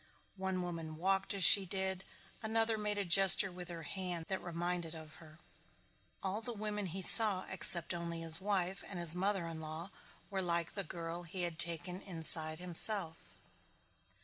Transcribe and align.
One 0.37 0.63
woman 0.63 0.95
walked 0.97 1.31
as 1.35 1.43
she 1.43 1.63
did, 1.63 2.03
another 2.41 2.75
made 2.75 2.97
a 2.97 3.05
gesture 3.05 3.51
with 3.51 3.69
her 3.69 3.83
hand 3.83 4.25
that 4.29 4.41
reminded 4.41 4.95
of 4.95 5.17
her. 5.17 5.37
All 6.23 6.41
the 6.41 6.53
women 6.55 6.87
he 6.87 7.03
saw 7.03 7.45
except 7.51 7.93
only 7.93 8.21
his 8.21 8.41
wife 8.41 8.83
and 8.87 8.97
his 8.97 9.13
mother 9.13 9.45
in 9.45 9.61
law 9.61 9.91
were 10.31 10.41
like 10.41 10.71
the 10.73 10.83
girl 10.83 11.21
he 11.21 11.43
had 11.43 11.59
taken 11.59 12.01
inside 12.01 12.57
himself. 12.57 13.35